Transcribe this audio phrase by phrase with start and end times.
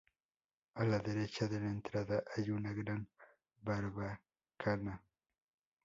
[0.73, 3.07] A la derecha de la entrada hay una gran
[3.61, 4.99] barbacana.